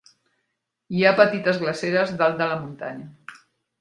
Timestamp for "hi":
0.99-1.03